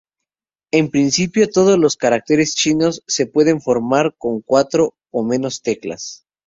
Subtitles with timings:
[0.71, 6.25] En principio todos los caracteres chinos se pueden formar con cuatro o menos teclas.